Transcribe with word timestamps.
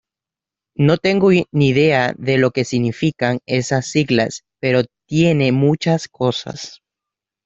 No 0.77 0.97
tengo 0.97 1.29
ni 1.29 1.67
idea 1.67 2.15
de 2.17 2.39
lo 2.39 2.49
que 2.49 2.65
significan 2.65 3.37
esas 3.45 3.85
siglas, 3.85 4.41
pero 4.59 4.81
tiene 5.07 5.51
muchas 5.51 6.07
cosas. 6.07 6.81